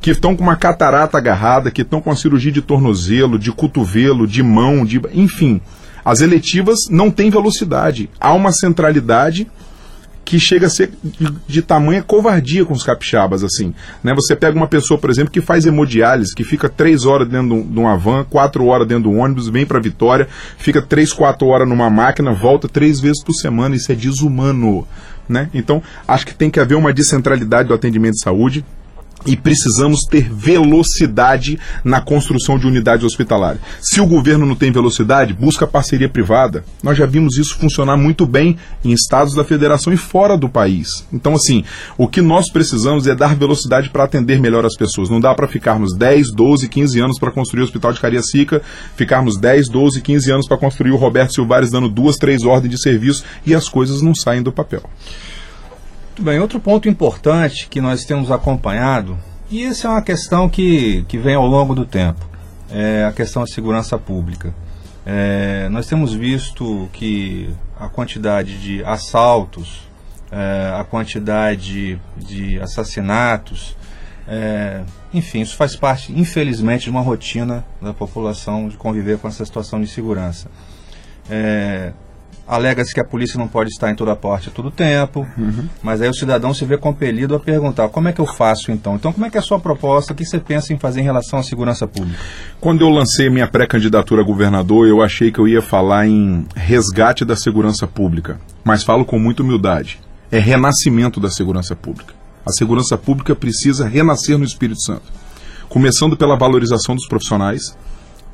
Que 0.00 0.10
estão 0.10 0.36
com 0.36 0.42
uma 0.42 0.54
catarata 0.54 1.18
agarrada, 1.18 1.70
que 1.70 1.82
estão 1.82 2.00
com 2.00 2.10
a 2.10 2.16
cirurgia 2.16 2.52
de 2.52 2.62
tornozelo, 2.62 3.38
de 3.38 3.50
cotovelo, 3.50 4.26
de 4.26 4.42
mão, 4.42 4.84
de. 4.84 5.00
enfim. 5.12 5.60
As 6.04 6.20
eletivas 6.20 6.78
não 6.90 7.10
têm 7.10 7.30
velocidade. 7.30 8.10
Há 8.20 8.34
uma 8.34 8.52
centralidade 8.52 9.48
que 10.24 10.40
chega 10.40 10.66
a 10.66 10.70
ser 10.70 10.90
de, 11.46 11.62
tamanha 11.62 12.02
covardia 12.02 12.64
com 12.64 12.72
os 12.72 12.82
capixabas, 12.82 13.44
assim. 13.44 13.74
Né? 14.02 14.14
Você 14.14 14.34
pega 14.34 14.56
uma 14.56 14.66
pessoa, 14.66 14.98
por 14.98 15.10
exemplo, 15.10 15.30
que 15.30 15.40
faz 15.40 15.66
hemodiálise, 15.66 16.34
que 16.34 16.44
fica 16.44 16.68
três 16.68 17.04
horas 17.04 17.28
dentro 17.28 17.62
de 17.62 17.78
uma 17.78 17.96
van, 17.96 18.24
quatro 18.24 18.66
horas 18.66 18.86
dentro 18.86 19.04
do 19.04 19.12
ônibus, 19.12 19.48
vem 19.48 19.66
para 19.66 19.78
Vitória, 19.78 20.26
fica 20.56 20.80
três, 20.80 21.12
quatro 21.12 21.46
horas 21.48 21.68
numa 21.68 21.90
máquina, 21.90 22.32
volta 22.32 22.68
três 22.68 23.00
vezes 23.00 23.22
por 23.22 23.34
semana, 23.34 23.76
isso 23.76 23.92
é 23.92 23.94
desumano. 23.94 24.86
Né? 25.28 25.48
Então, 25.52 25.82
acho 26.06 26.26
que 26.26 26.34
tem 26.34 26.50
que 26.50 26.60
haver 26.60 26.74
uma 26.74 26.92
descentralidade 26.92 27.68
do 27.68 27.74
atendimento 27.74 28.14
de 28.14 28.22
saúde, 28.22 28.64
e 29.26 29.36
precisamos 29.36 30.00
ter 30.08 30.32
velocidade 30.32 31.58
na 31.82 32.00
construção 32.00 32.58
de 32.58 32.66
unidades 32.66 33.04
hospitalares. 33.04 33.60
Se 33.80 34.00
o 34.00 34.06
governo 34.06 34.46
não 34.46 34.54
tem 34.54 34.70
velocidade, 34.70 35.32
busca 35.32 35.66
parceria 35.66 36.08
privada. 36.08 36.64
Nós 36.82 36.96
já 36.96 37.06
vimos 37.06 37.36
isso 37.36 37.56
funcionar 37.56 37.96
muito 37.96 38.26
bem 38.26 38.56
em 38.84 38.92
estados 38.92 39.34
da 39.34 39.44
federação 39.44 39.92
e 39.92 39.96
fora 39.96 40.36
do 40.36 40.48
país. 40.48 41.06
Então, 41.12 41.34
assim, 41.34 41.64
o 41.96 42.08
que 42.08 42.20
nós 42.20 42.50
precisamos 42.50 43.06
é 43.06 43.14
dar 43.14 43.34
velocidade 43.34 43.90
para 43.90 44.04
atender 44.04 44.40
melhor 44.40 44.64
as 44.64 44.76
pessoas. 44.76 45.08
Não 45.08 45.20
dá 45.20 45.34
para 45.34 45.48
ficarmos 45.48 45.94
10, 45.96 46.32
12, 46.32 46.68
15 46.68 47.00
anos 47.00 47.18
para 47.18 47.30
construir 47.30 47.62
o 47.62 47.64
Hospital 47.64 47.92
de 47.92 48.00
Cariacica, 48.00 48.62
ficarmos 48.96 49.38
10, 49.38 49.68
12, 49.68 50.00
15 50.00 50.30
anos 50.30 50.48
para 50.48 50.56
construir 50.56 50.90
o 50.90 50.96
Roberto 50.96 51.34
Silvares 51.34 51.70
dando 51.70 51.88
duas, 51.88 52.16
três 52.16 52.42
ordens 52.42 52.70
de 52.70 52.80
serviço 52.80 53.24
e 53.46 53.54
as 53.54 53.68
coisas 53.68 54.00
não 54.00 54.14
saem 54.14 54.42
do 54.42 54.52
papel. 54.52 54.82
Muito 56.14 56.22
bem, 56.22 56.38
outro 56.38 56.60
ponto 56.60 56.88
importante 56.88 57.66
que 57.66 57.80
nós 57.80 58.04
temos 58.04 58.30
acompanhado, 58.30 59.18
e 59.50 59.64
essa 59.64 59.88
é 59.88 59.90
uma 59.90 60.00
questão 60.00 60.48
que, 60.48 61.04
que 61.08 61.18
vem 61.18 61.34
ao 61.34 61.44
longo 61.44 61.74
do 61.74 61.84
tempo, 61.84 62.24
é 62.70 63.04
a 63.04 63.10
questão 63.10 63.42
da 63.42 63.48
segurança 63.48 63.98
pública. 63.98 64.54
É, 65.04 65.68
nós 65.70 65.88
temos 65.88 66.14
visto 66.14 66.88
que 66.92 67.50
a 67.76 67.88
quantidade 67.88 68.60
de 68.60 68.84
assaltos, 68.84 69.88
é, 70.30 70.76
a 70.78 70.84
quantidade 70.84 72.00
de 72.16 72.60
assassinatos, 72.60 73.76
é, 74.28 74.82
enfim, 75.12 75.40
isso 75.40 75.56
faz 75.56 75.74
parte, 75.74 76.12
infelizmente, 76.12 76.84
de 76.84 76.90
uma 76.90 77.00
rotina 77.00 77.64
da 77.82 77.92
população 77.92 78.68
de 78.68 78.76
conviver 78.76 79.18
com 79.18 79.26
essa 79.26 79.44
situação 79.44 79.80
de 79.80 79.88
segurança. 79.88 80.48
É, 81.28 81.92
Alega-se 82.46 82.92
que 82.92 83.00
a 83.00 83.04
polícia 83.04 83.38
não 83.38 83.48
pode 83.48 83.70
estar 83.70 83.90
em 83.90 83.94
toda 83.94 84.14
parte 84.14 84.50
a 84.50 84.52
todo 84.52 84.70
tempo, 84.70 85.26
uhum. 85.38 85.66
mas 85.82 86.02
aí 86.02 86.08
o 86.10 86.14
cidadão 86.14 86.52
se 86.52 86.62
vê 86.66 86.76
compelido 86.76 87.34
a 87.34 87.40
perguntar: 87.40 87.88
como 87.88 88.08
é 88.08 88.12
que 88.12 88.20
eu 88.20 88.26
faço 88.26 88.70
então? 88.70 88.96
Então, 88.96 89.12
como 89.14 89.24
é 89.24 89.30
que 89.30 89.38
é 89.38 89.40
a 89.40 89.42
sua 89.42 89.58
proposta? 89.58 90.12
O 90.12 90.16
que 90.16 90.26
você 90.26 90.38
pensa 90.38 90.72
em 90.72 90.78
fazer 90.78 91.00
em 91.00 91.04
relação 91.04 91.38
à 91.38 91.42
segurança 91.42 91.86
pública? 91.86 92.18
Quando 92.60 92.82
eu 92.82 92.90
lancei 92.90 93.30
minha 93.30 93.48
pré-candidatura 93.48 94.20
a 94.20 94.24
governador, 94.24 94.86
eu 94.86 95.02
achei 95.02 95.32
que 95.32 95.38
eu 95.38 95.48
ia 95.48 95.62
falar 95.62 96.06
em 96.06 96.46
resgate 96.54 97.24
da 97.24 97.34
segurança 97.34 97.86
pública, 97.86 98.38
mas 98.62 98.82
falo 98.84 99.06
com 99.06 99.18
muita 99.18 99.42
humildade: 99.42 99.98
é 100.30 100.38
renascimento 100.38 101.18
da 101.18 101.30
segurança 101.30 101.74
pública. 101.74 102.12
A 102.44 102.52
segurança 102.52 102.98
pública 102.98 103.34
precisa 103.34 103.88
renascer 103.88 104.36
no 104.36 104.44
Espírito 104.44 104.82
Santo, 104.82 105.10
começando 105.66 106.14
pela 106.14 106.36
valorização 106.36 106.94
dos 106.94 107.08
profissionais 107.08 107.74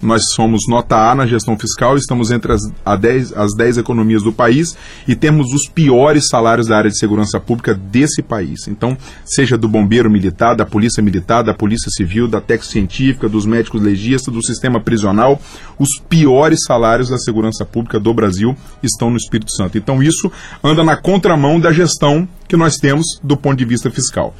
nós 0.02 0.22
somos 0.34 0.62
nota 0.68 0.96
A 0.96 1.14
na 1.14 1.26
gestão 1.26 1.58
fiscal, 1.58 1.96
estamos 1.96 2.30
entre 2.30 2.52
as, 2.52 2.60
a 2.84 2.96
10, 2.96 3.32
as 3.34 3.54
10 3.54 3.78
economias 3.78 4.22
do 4.22 4.32
país 4.32 4.76
e 5.06 5.14
temos 5.14 5.52
os 5.52 5.68
piores 5.68 6.28
salários 6.28 6.68
da 6.68 6.76
área 6.76 6.90
de 6.90 6.98
segurança 6.98 7.38
pública 7.38 7.74
desse 7.74 8.22
país. 8.22 8.66
Então, 8.66 8.96
seja 9.24 9.58
do 9.58 9.68
bombeiro 9.68 10.10
militar, 10.10 10.54
da 10.54 10.64
polícia 10.64 11.02
militar, 11.02 11.42
da 11.42 11.54
polícia 11.54 11.90
civil, 11.90 12.26
da 12.26 12.40
tec 12.40 12.64
científica, 12.64 13.28
dos 13.28 13.44
médicos 13.44 13.82
legistas, 13.82 14.32
do 14.32 14.42
sistema 14.42 14.80
prisional, 14.80 15.40
os 15.78 16.00
piores 16.08 16.60
salários 16.66 17.10
da 17.10 17.18
segurança 17.18 17.64
pública 17.64 18.00
do 18.00 18.14
Brasil 18.14 18.56
estão 18.82 19.10
no 19.10 19.16
Espírito 19.16 19.52
Santo. 19.52 19.76
Então, 19.76 20.02
isso 20.02 20.30
anda 20.64 20.82
na 20.82 20.96
contramão 20.96 21.60
da 21.60 21.72
gestão 21.72 22.26
que 22.48 22.56
nós 22.56 22.76
temos 22.76 23.20
do 23.22 23.36
ponto 23.36 23.58
de 23.58 23.64
vista 23.64 23.90
fiscal. 23.90 24.34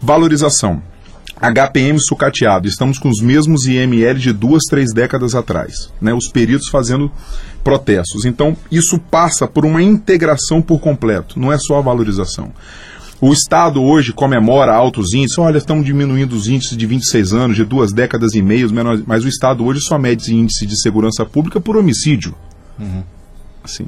Valorização. 0.00 0.82
HPM 1.40 1.98
sucateado, 2.00 2.66
estamos 2.66 2.98
com 2.98 3.10
os 3.10 3.20
mesmos 3.20 3.66
IML 3.66 4.18
de 4.18 4.32
duas, 4.32 4.62
três 4.64 4.92
décadas 4.92 5.34
atrás, 5.34 5.92
né? 6.00 6.14
os 6.14 6.28
peritos 6.28 6.68
fazendo 6.68 7.10
protestos. 7.62 8.24
Então, 8.24 8.56
isso 8.70 8.98
passa 8.98 9.46
por 9.46 9.66
uma 9.66 9.82
integração 9.82 10.62
por 10.62 10.80
completo, 10.80 11.38
não 11.38 11.52
é 11.52 11.58
só 11.58 11.78
a 11.78 11.82
valorização. 11.82 12.52
O 13.20 13.32
Estado 13.32 13.82
hoje 13.82 14.12
comemora 14.12 14.74
altos 14.74 15.14
índices, 15.14 15.38
olha, 15.38 15.58
estão 15.58 15.82
diminuindo 15.82 16.34
os 16.34 16.48
índices 16.48 16.76
de 16.76 16.86
26 16.86 17.32
anos, 17.32 17.56
de 17.56 17.64
duas 17.64 17.92
décadas 17.92 18.34
e 18.34 18.42
meio, 18.42 18.68
mas 19.06 19.24
o 19.24 19.28
Estado 19.28 19.64
hoje 19.64 19.80
só 19.80 19.98
mede 19.98 20.34
índice 20.34 20.66
de 20.66 20.80
segurança 20.80 21.24
pública 21.24 21.58
por 21.58 21.76
homicídio. 21.76 22.34
Uhum. 22.78 23.02
Assim. 23.64 23.86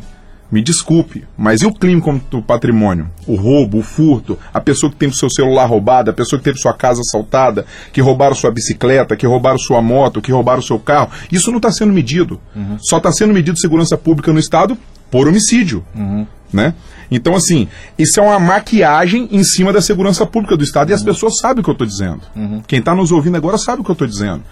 Me 0.50 0.62
desculpe, 0.62 1.24
mas 1.36 1.60
e 1.60 1.66
o 1.66 1.72
crime 1.72 2.00
contra 2.00 2.38
o 2.38 2.42
patrimônio? 2.42 3.10
O 3.26 3.34
roubo, 3.34 3.78
o 3.78 3.82
furto, 3.82 4.38
a 4.52 4.58
pessoa 4.58 4.90
que 4.90 4.96
teve 4.96 5.14
seu 5.14 5.28
celular 5.28 5.66
roubado, 5.66 6.10
a 6.10 6.14
pessoa 6.14 6.38
que 6.38 6.44
teve 6.44 6.58
sua 6.58 6.72
casa 6.72 7.02
assaltada, 7.02 7.66
que 7.92 8.00
roubaram 8.00 8.34
sua 8.34 8.50
bicicleta, 8.50 9.14
que 9.14 9.26
roubaram 9.26 9.58
sua 9.58 9.82
moto, 9.82 10.22
que 10.22 10.32
roubaram 10.32 10.62
seu 10.62 10.78
carro. 10.78 11.10
Isso 11.30 11.50
não 11.50 11.58
está 11.58 11.70
sendo 11.70 11.92
medido. 11.92 12.40
Uhum. 12.56 12.78
Só 12.80 12.96
está 12.96 13.12
sendo 13.12 13.34
medido 13.34 13.58
segurança 13.58 13.98
pública 13.98 14.32
no 14.32 14.38
Estado 14.38 14.76
por 15.10 15.28
homicídio. 15.28 15.84
Uhum. 15.94 16.26
Né? 16.50 16.72
Então, 17.10 17.34
assim, 17.34 17.68
isso 17.98 18.18
é 18.18 18.22
uma 18.22 18.40
maquiagem 18.40 19.28
em 19.30 19.44
cima 19.44 19.70
da 19.70 19.82
segurança 19.82 20.24
pública 20.24 20.56
do 20.56 20.64
Estado 20.64 20.90
e 20.90 20.94
as 20.94 21.00
uhum. 21.00 21.06
pessoas 21.06 21.38
sabem 21.38 21.60
o 21.60 21.64
que 21.64 21.68
eu 21.68 21.72
estou 21.72 21.86
dizendo. 21.86 22.22
Uhum. 22.34 22.62
Quem 22.66 22.78
está 22.78 22.94
nos 22.94 23.12
ouvindo 23.12 23.36
agora 23.36 23.58
sabe 23.58 23.82
o 23.82 23.84
que 23.84 23.90
eu 23.90 23.94
estou 23.94 24.08
dizendo. 24.08 24.42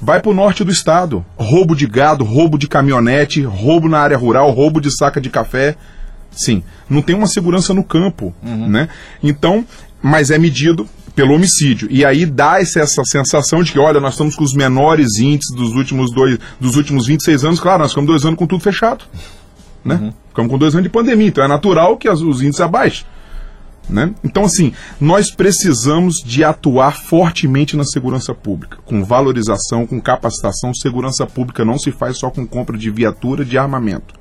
Vai 0.00 0.20
para 0.20 0.30
o 0.30 0.34
norte 0.34 0.64
do 0.64 0.70
estado. 0.70 1.24
Roubo 1.36 1.74
de 1.74 1.86
gado, 1.86 2.24
roubo 2.24 2.58
de 2.58 2.68
caminhonete, 2.68 3.42
roubo 3.42 3.88
na 3.88 3.98
área 3.98 4.16
rural, 4.16 4.50
roubo 4.50 4.80
de 4.80 4.90
saca 4.90 5.20
de 5.20 5.30
café. 5.30 5.76
Sim, 6.30 6.62
não 6.90 7.00
tem 7.00 7.14
uma 7.14 7.26
segurança 7.26 7.72
no 7.72 7.84
campo, 7.84 8.34
uhum. 8.42 8.68
né? 8.68 8.88
Então, 9.22 9.64
mas 10.02 10.30
é 10.30 10.38
medido 10.38 10.88
pelo 11.14 11.34
homicídio. 11.34 11.88
E 11.90 12.04
aí 12.04 12.26
dá 12.26 12.60
essa, 12.60 12.84
sensação 13.04 13.62
de 13.62 13.72
que, 13.72 13.78
olha, 13.78 14.00
nós 14.00 14.14
estamos 14.14 14.34
com 14.34 14.42
os 14.42 14.52
menores 14.52 15.18
índices 15.18 15.54
dos 15.56 15.72
últimos 15.72 16.12
dois, 16.12 16.38
dos 16.60 16.76
últimos 16.76 17.06
26 17.06 17.44
anos. 17.44 17.60
Claro, 17.60 17.82
nós 17.82 17.92
ficamos 17.92 18.08
dois 18.08 18.24
anos 18.24 18.38
com 18.38 18.46
tudo 18.46 18.62
fechado. 18.62 19.04
Né? 19.84 19.94
Uhum. 19.94 20.12
Ficamos 20.28 20.50
com 20.50 20.58
dois 20.58 20.74
anos 20.74 20.84
de 20.84 20.90
pandemia, 20.90 21.28
então 21.28 21.44
é 21.44 21.48
natural 21.48 21.96
que 21.96 22.08
as, 22.08 22.20
os 22.20 22.42
índices 22.42 22.60
abaixem. 22.60 23.06
Né? 23.88 24.14
Então, 24.24 24.44
assim, 24.44 24.72
nós 25.00 25.30
precisamos 25.30 26.22
de 26.24 26.42
atuar 26.42 26.96
fortemente 27.04 27.76
na 27.76 27.84
segurança 27.84 28.34
pública, 28.34 28.78
com 28.84 29.04
valorização, 29.04 29.86
com 29.86 30.00
capacitação. 30.00 30.74
Segurança 30.74 31.26
pública 31.26 31.64
não 31.64 31.78
se 31.78 31.92
faz 31.92 32.18
só 32.18 32.30
com 32.30 32.46
compra 32.46 32.78
de 32.78 32.90
viatura, 32.90 33.44
de 33.44 33.58
armamento. 33.58 34.14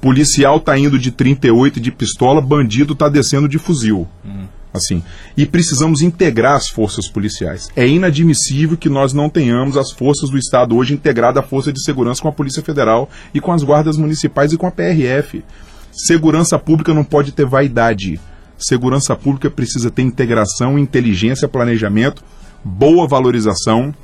Policial 0.00 0.58
está 0.58 0.78
indo 0.78 0.98
de 0.98 1.10
38 1.10 1.80
de 1.80 1.90
pistola, 1.90 2.40
bandido 2.40 2.92
está 2.92 3.08
descendo 3.08 3.48
de 3.48 3.58
fuzil. 3.58 4.06
Uhum. 4.24 4.46
Assim, 4.72 5.02
e 5.36 5.46
precisamos 5.46 6.02
integrar 6.02 6.54
as 6.54 6.68
forças 6.68 7.08
policiais. 7.08 7.70
É 7.74 7.86
inadmissível 7.88 8.76
que 8.76 8.90
nós 8.90 9.14
não 9.14 9.30
tenhamos 9.30 9.76
as 9.76 9.90
forças 9.90 10.28
do 10.28 10.36
Estado 10.36 10.76
hoje 10.76 10.92
integradas 10.92 11.42
à 11.42 11.46
Força 11.46 11.72
de 11.72 11.82
Segurança 11.82 12.20
com 12.20 12.28
a 12.28 12.32
Polícia 12.32 12.62
Federal 12.62 13.08
e 13.32 13.40
com 13.40 13.52
as 13.52 13.62
guardas 13.62 13.96
municipais 13.96 14.52
e 14.52 14.58
com 14.58 14.66
a 14.66 14.70
PRF. 14.70 15.42
Segurança 15.92 16.58
pública 16.58 16.92
não 16.92 17.04
pode 17.04 17.32
ter 17.32 17.46
vaidade 17.46 18.20
Segurança 18.58 19.14
pública 19.14 19.50
precisa 19.50 19.90
ter 19.90 20.02
integração, 20.02 20.78
inteligência, 20.78 21.48
planejamento, 21.48 22.24
boa 22.64 23.06
valorização, 23.06 23.94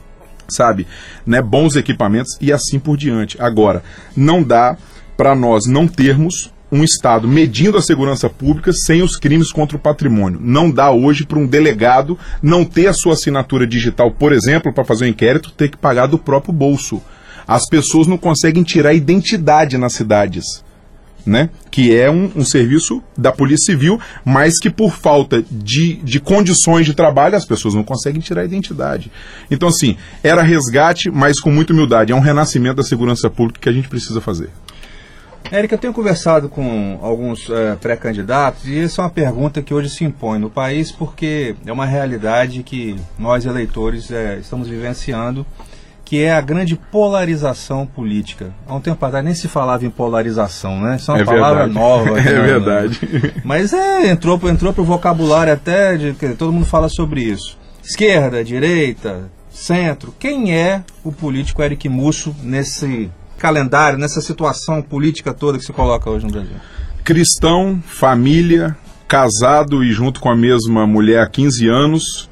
sabe? 0.49 0.87
Né? 1.27 1.41
Bons 1.41 1.77
equipamentos 1.77 2.37
e 2.41 2.53
assim 2.53 2.79
por 2.79 2.97
diante. 2.97 3.41
Agora, 3.41 3.83
não 4.17 4.43
dá 4.43 4.77
para 5.17 5.35
nós 5.35 5.65
não 5.67 5.89
termos 5.89 6.53
um 6.71 6.83
Estado 6.83 7.29
medindo 7.29 7.77
a 7.77 7.83
segurança 7.83 8.31
pública 8.31 8.73
sem 8.73 9.03
os 9.03 9.17
crimes 9.17 9.53
contra 9.53 9.77
o 9.77 9.81
patrimônio. 9.81 10.41
Não 10.43 10.71
dá 10.71 10.91
hoje 10.91 11.27
para 11.27 11.39
um 11.39 11.47
delegado 11.47 12.19
não 12.43 12.65
ter 12.65 12.87
a 12.87 12.95
sua 12.95 13.13
assinatura 13.13 13.67
digital, 13.67 14.11
por 14.11 14.33
exemplo, 14.33 14.73
para 14.73 14.85
fazer 14.85 15.05
um 15.05 15.09
inquérito, 15.09 15.53
ter 15.53 15.69
que 15.69 15.77
pagar 15.77 16.07
do 16.07 16.19
próprio 16.19 16.53
bolso. 16.53 17.03
As 17.47 17.63
pessoas 17.69 18.07
não 18.07 18.17
conseguem 18.17 18.63
tirar 18.63 18.95
identidade 18.95 19.77
nas 19.77 19.93
cidades 19.93 20.45
né? 21.25 21.51
que 21.71 21.97
é 21.97 22.11
um, 22.11 22.31
um, 22.37 22.45
serviço 22.45 23.03
da 23.17 23.33
Polícia 23.33 23.73
Civil, 23.73 23.99
mas 24.25 24.59
que 24.59 24.69
por 24.69 24.93
falta 24.93 25.43
de, 25.51 25.97
de 25.97 26.21
condições 26.21 26.85
de 26.85 26.93
trabalho 26.93 27.35
as 27.35 27.47
pessoas 27.47 27.75
não 27.75 27.83
conseguem 27.83 28.21
tirar 28.21 28.43
a 28.43 28.45
identidade. 28.45 29.11
Então, 29.51 29.69
assim, 29.69 29.97
era 30.23 30.43
resgate, 30.43 31.11
mas 31.11 31.41
com 31.41 31.51
muita 31.51 31.73
humildade. 31.73 32.13
É 32.13 32.15
um 32.15 32.21
renascimento 32.21 32.77
da 32.77 32.83
segurança 32.83 33.31
pública 33.31 33.61
que 33.61 33.69
a 33.69 33.73
gente 33.73 33.89
precisa 33.89 34.21
fazer. 34.21 34.51
Érica, 35.51 35.75
eu 35.75 35.79
tenho 35.79 35.93
conversado 35.93 36.49
com 36.49 36.99
alguns 37.03 37.51
é, 37.51 37.75
pré-candidatos 37.77 38.67
e 38.67 38.79
essa 38.79 39.03
é 39.03 39.05
uma 39.05 39.11
pergunta 39.11 39.61
que 39.61 39.75
hoje 39.75 39.91
se 39.91 40.05
impõe 40.05 40.39
no 40.39 40.49
país 40.49 40.91
porque 40.91 41.55
é 41.67 41.73
uma 41.73 41.85
realidade 41.85 42.63
que 42.63 42.97
nós, 43.19 43.45
eleitores, 43.45 44.11
é, 44.11 44.39
estamos 44.39 44.69
vivenciando 44.69 45.45
que 46.13 46.21
é 46.23 46.31
a 46.31 46.43
grande 46.43 46.77
polarização 46.77 47.87
política. 47.87 48.53
Há 48.69 48.75
um 48.75 48.81
tempo 48.83 49.03
atrás 49.03 49.25
nem 49.25 49.35
se 49.35 49.49
falava 49.49 49.87
em 49.87 49.89
polarização, 49.89 50.79
né? 50.79 50.97
Isso 50.97 51.11
é 51.11 51.15
uma 51.15 51.23
é 51.23 51.25
palavra 51.25 51.65
verdade. 51.65 51.75
nova. 51.75 52.11
é 52.21 52.23
né? 52.23 52.43
verdade. 52.43 53.01
Mas 53.43 53.73
é, 53.73 54.11
entrou, 54.11 54.39
entrou 54.47 54.75
para 54.75 54.83
o 54.83 54.85
vocabulário 54.85 55.55
até, 55.55 55.97
de, 55.97 56.13
que 56.13 56.29
todo 56.35 56.53
mundo 56.53 56.67
fala 56.67 56.91
sobre 56.91 57.23
isso. 57.23 57.57
Esquerda, 57.83 58.45
direita, 58.45 59.31
centro. 59.51 60.15
Quem 60.19 60.55
é 60.55 60.85
o 61.03 61.11
político 61.11 61.63
Eric 61.63 61.89
Musso 61.89 62.37
nesse 62.43 63.11
calendário, 63.39 63.99
nessa 63.99 64.21
situação 64.21 64.83
política 64.83 65.33
toda 65.33 65.57
que 65.57 65.65
se 65.65 65.73
coloca 65.73 66.11
hoje 66.11 66.27
no 66.27 66.33
Brasil? 66.33 66.57
Cristão, 67.03 67.83
família, 67.87 68.77
casado 69.09 69.83
e 69.83 69.91
junto 69.93 70.21
com 70.21 70.29
a 70.29 70.37
mesma 70.37 70.87
mulher 70.87 71.23
há 71.23 71.27
15 71.27 71.69
anos, 71.69 72.29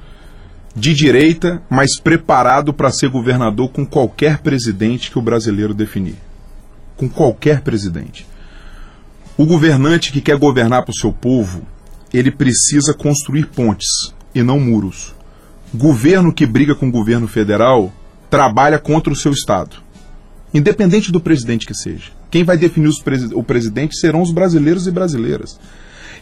de 0.75 0.95
direita, 0.95 1.63
mas 1.69 1.99
preparado 1.99 2.73
para 2.73 2.91
ser 2.91 3.09
governador 3.09 3.71
com 3.71 3.85
qualquer 3.85 4.39
presidente 4.39 5.11
que 5.11 5.19
o 5.19 5.23
brasileiro 5.23 5.75
definir. 5.75 6.17
Com 6.97 7.09
qualquer 7.09 7.61
presidente. 7.61 8.27
O 9.37 9.47
governante 9.47 10.13
que 10.13 10.21
quer 10.21 10.37
governar 10.37 10.83
para 10.83 10.93
o 10.93 10.97
seu 10.97 11.13
povo, 11.13 11.63
ele 12.13 12.31
precisa 12.31 12.95
construir 12.95 13.47
pontes 13.47 14.15
e 14.35 14.43
não 14.43 14.61
muros. 14.61 15.15
Governo 15.75 16.33
que 16.33 16.47
briga 16.47 16.75
com 16.75 16.89
o 16.89 16.93
governo 16.93 17.27
federal 17.27 17.93
trabalha 18.29 18.79
contra 18.79 19.13
o 19.13 19.17
seu 19.17 19.33
Estado. 19.33 19.77
Independente 20.53 21.11
do 21.11 21.21
presidente 21.21 21.67
que 21.67 21.75
seja. 21.75 22.11
Quem 22.31 22.45
vai 22.45 22.57
definir 22.57 22.93
presi 23.03 23.35
o 23.35 23.43
presidente 23.43 23.99
serão 23.99 24.23
os 24.23 24.33
brasileiros 24.33 24.87
e 24.87 24.91
brasileiras. 24.91 25.59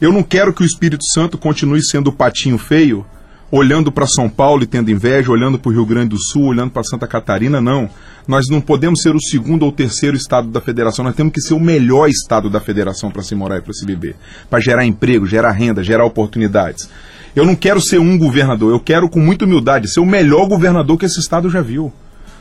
Eu 0.00 0.12
não 0.12 0.22
quero 0.22 0.54
que 0.54 0.62
o 0.62 0.66
Espírito 0.66 1.04
Santo 1.12 1.36
continue 1.36 1.82
sendo 1.82 2.08
o 2.08 2.12
patinho 2.12 2.56
feio 2.56 3.04
olhando 3.50 3.90
para 3.90 4.06
São 4.06 4.28
Paulo 4.28 4.62
e 4.62 4.66
tendo 4.66 4.90
inveja, 4.90 5.32
olhando 5.32 5.58
para 5.58 5.70
o 5.70 5.72
Rio 5.72 5.86
Grande 5.86 6.10
do 6.10 6.18
Sul, 6.18 6.46
olhando 6.46 6.70
para 6.70 6.84
Santa 6.84 7.06
Catarina, 7.06 7.60
não. 7.60 7.88
Nós 8.26 8.46
não 8.50 8.60
podemos 8.60 9.00
ser 9.00 9.14
o 9.14 9.20
segundo 9.20 9.64
ou 9.64 9.72
terceiro 9.72 10.16
estado 10.16 10.48
da 10.48 10.60
federação, 10.60 11.04
nós 11.04 11.16
temos 11.16 11.32
que 11.32 11.40
ser 11.40 11.54
o 11.54 11.60
melhor 11.60 12.08
estado 12.08 12.50
da 12.50 12.60
federação 12.60 13.10
para 13.10 13.22
se 13.22 13.34
morar 13.34 13.58
e 13.58 13.62
para 13.62 13.72
se 13.72 13.86
viver, 13.86 14.16
para 14.50 14.60
gerar 14.60 14.84
emprego, 14.84 15.26
gerar 15.26 15.52
renda, 15.52 15.82
gerar 15.82 16.04
oportunidades. 16.04 16.90
Eu 17.34 17.46
não 17.46 17.54
quero 17.54 17.80
ser 17.80 17.98
um 17.98 18.18
governador, 18.18 18.72
eu 18.72 18.80
quero 18.80 19.08
com 19.08 19.20
muita 19.20 19.46
humildade 19.46 19.90
ser 19.90 20.00
o 20.00 20.06
melhor 20.06 20.46
governador 20.46 20.98
que 20.98 21.06
esse 21.06 21.18
estado 21.18 21.48
já 21.48 21.62
viu, 21.62 21.90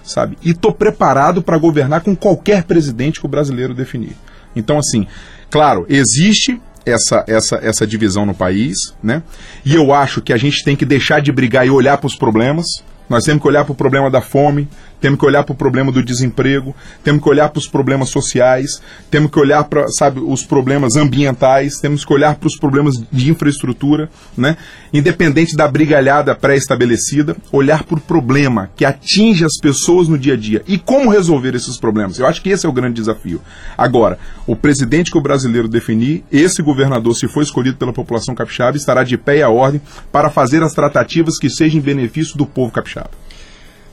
sabe? 0.03 0.37
E 0.43 0.51
estou 0.51 0.73
preparado 0.73 1.41
para 1.41 1.57
governar 1.57 2.01
com 2.01 2.15
qualquer 2.15 2.63
presidente 2.63 3.19
que 3.19 3.25
o 3.25 3.29
brasileiro 3.29 3.73
definir. 3.73 4.15
Então, 4.55 4.77
assim, 4.77 5.07
claro, 5.49 5.85
existe 5.87 6.59
essa, 6.87 7.23
essa, 7.27 7.55
essa 7.57 7.85
divisão 7.85 8.25
no 8.25 8.33
país, 8.33 8.75
né? 9.03 9.21
E 9.65 9.75
eu 9.75 9.93
acho 9.93 10.21
que 10.21 10.33
a 10.33 10.37
gente 10.37 10.63
tem 10.63 10.75
que 10.75 10.85
deixar 10.85 11.21
de 11.21 11.31
brigar 11.31 11.65
e 11.65 11.69
olhar 11.69 11.97
para 11.97 12.07
os 12.07 12.15
problemas. 12.15 12.65
Nós 13.09 13.23
temos 13.23 13.41
que 13.41 13.47
olhar 13.47 13.63
para 13.63 13.71
o 13.71 13.75
problema 13.75 14.09
da 14.09 14.21
fome, 14.21 14.67
temos 14.99 15.19
que 15.19 15.25
olhar 15.25 15.43
para 15.43 15.53
o 15.53 15.55
problema 15.55 15.91
do 15.91 16.03
desemprego, 16.03 16.75
temos 17.03 17.21
que 17.21 17.29
olhar 17.29 17.49
para 17.49 17.59
os 17.59 17.67
problemas 17.67 18.09
sociais, 18.09 18.81
temos 19.11 19.31
que 19.31 19.39
olhar 19.39 19.63
para, 19.65 19.87
sabe, 19.89 20.19
os 20.19 20.43
problemas 20.43 20.95
ambientais, 20.95 21.79
temos 21.79 22.03
que 22.03 22.13
olhar 22.13 22.35
para 22.35 22.47
os 22.47 22.57
problemas 22.57 22.95
de 23.11 23.29
infraestrutura, 23.29 24.09
né? 24.35 24.57
Independente 24.91 25.55
da 25.55 25.67
brigalhada 25.67 26.35
pré-estabelecida, 26.35 27.35
olhar 27.51 27.83
para 27.83 27.97
o 27.97 28.01
problema 28.01 28.71
que 28.75 28.85
atinge 28.85 29.45
as 29.45 29.57
pessoas 29.61 30.07
no 30.07 30.17
dia 30.17 30.33
a 30.33 30.37
dia 30.37 30.63
e 30.67 30.77
como 30.77 31.11
resolver 31.11 31.53
esses 31.55 31.77
problemas. 31.77 32.19
Eu 32.19 32.25
acho 32.25 32.41
que 32.41 32.49
esse 32.49 32.65
é 32.65 32.69
o 32.69 32.73
grande 32.73 32.95
desafio. 32.95 33.41
Agora, 33.77 34.17
o 34.45 34.55
presidente 34.55 35.11
que 35.11 35.17
o 35.17 35.21
brasileiro 35.21 35.67
definir, 35.67 36.23
esse 36.31 36.61
governador, 36.61 37.15
se 37.15 37.27
for 37.27 37.43
escolhido 37.43 37.77
pela 37.77 37.93
população 37.93 38.33
capixaba, 38.33 38.77
estará 38.77 39.03
de 39.03 39.17
pé 39.17 39.37
e 39.37 39.43
à 39.43 39.49
ordem 39.49 39.81
para 40.11 40.29
fazer 40.29 40.63
as 40.63 40.73
tratativas 40.73 41.37
que 41.37 41.49
sejam 41.49 41.79
em 41.79 41.81
benefício 41.81 42.37
do 42.37 42.45
povo 42.45 42.71
capixaba. 42.71 42.96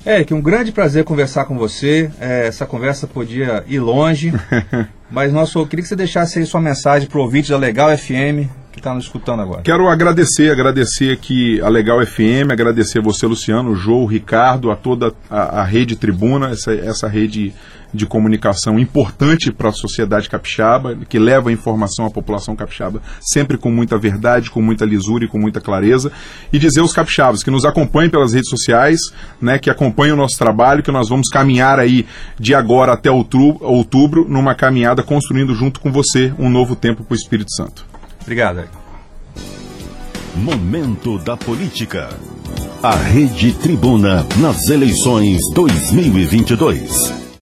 Eric, 0.07 0.35
um 0.35 0.41
grande 0.41 0.71
prazer 0.71 1.03
conversar 1.05 1.47
com 1.47 1.57
você. 1.57 2.11
É, 2.21 2.47
essa 2.47 2.67
conversa 2.67 3.07
podia 3.07 3.65
ir 3.67 3.81
longe, 3.81 4.33
mas 5.11 5.33
nosso, 5.33 5.59
eu 5.59 5.67
queria 5.67 5.83
que 5.83 5.89
você 5.89 5.97
deixasse 5.97 6.39
aí 6.39 6.47
sua 6.47 6.61
mensagem 6.61 7.09
para 7.09 7.19
o 7.19 7.23
ouvinte 7.23 7.51
da 7.51 7.57
Legal 7.57 7.97
FM 7.97 8.49
que 8.75 8.81
está 8.81 8.93
nos 8.93 9.05
escutando 9.05 9.41
agora. 9.41 9.63
Quero 9.63 9.89
agradecer, 9.89 10.51
agradecer 10.51 11.13
aqui 11.13 11.61
a 11.63 11.69
Legal 11.69 12.05
FM, 12.05 12.51
agradecer 12.51 13.01
você, 13.01 13.25
Luciano, 13.25 13.71
o 13.71 13.77
João, 13.77 14.03
o 14.03 14.07
Ricardo, 14.07 14.69
a 14.73 14.75
toda 14.75 15.15
a, 15.31 15.61
a 15.61 15.65
rede 15.65 15.95
Tribuna, 15.95 16.51
essa, 16.51 16.75
essa 16.75 17.07
rede 17.07 17.55
de 17.95 18.07
comunicação 18.07 18.79
importante 18.79 19.53
para 19.53 19.69
a 19.69 19.73
sociedade 19.73 20.29
capixaba, 20.29 20.97
que 21.09 21.19
leva 21.19 21.49
a 21.49 21.53
informação 21.53 22.07
à 22.07 22.11
população 22.11 22.57
capixaba 22.57 23.01
sempre 23.21 23.57
com 23.57 23.71
muita 23.71 23.97
verdade, 23.97 24.51
com 24.51 24.61
muita 24.61 24.85
lisura 24.85 25.25
e 25.25 25.29
com 25.29 25.39
muita 25.39 25.61
clareza. 25.61 26.11
E 26.53 26.59
dizer 26.59 26.81
aos 26.81 26.93
capixabas 26.93 27.43
que 27.43 27.51
nos 27.51 27.65
acompanhem 27.65 28.11
pelas 28.11 28.33
redes 28.33 28.51
sociais, 28.51 28.99
né, 29.41 29.59
que 29.59 29.71
acompanhem 29.71 30.13
o 30.13 30.17
nosso 30.17 30.37
trabalho, 30.37 30.83
que 30.83 30.91
nós 30.91 31.09
vamos 31.09 31.29
caminhar 31.29 31.79
aí 31.79 32.07
de 32.39 32.55
agora 32.55 32.93
até 32.93 33.11
outubro, 33.11 33.65
outubro 33.65 34.27
numa 34.29 34.55
caminhada 34.55 35.03
construindo 35.03 35.55
junto 35.55 35.81
com 35.81 35.93
você 35.93 36.35
um 36.39 36.51
novo 36.51 36.75
tempo 36.75 37.05
para 37.05 37.15
o 37.15 37.17
Espírito 37.17 37.53
Santo. 37.53 37.87
Obrigado. 38.23 38.65
Momento 40.35 41.19
da 41.19 41.37
Política. 41.37 42.09
A 42.83 42.97
Rede 42.97 43.53
Tribuna 43.53 44.27
nas 44.41 44.69
eleições 44.69 45.41
2022. 45.55 47.24